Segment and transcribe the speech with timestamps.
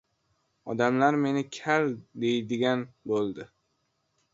[0.73, 1.87] Odamlar meni kal
[2.25, 3.51] deydigan bo‘ldi!